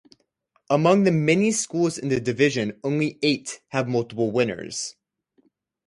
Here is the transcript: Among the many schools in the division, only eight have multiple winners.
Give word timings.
Among 0.71 1.03
the 1.03 1.11
many 1.11 1.51
schools 1.51 1.99
in 1.99 2.09
the 2.09 2.19
division, 2.19 2.79
only 2.83 3.19
eight 3.21 3.61
have 3.67 3.87
multiple 3.87 4.31
winners. 4.31 4.95